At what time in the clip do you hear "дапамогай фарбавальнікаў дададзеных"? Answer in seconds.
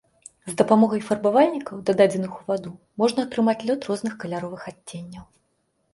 0.61-2.31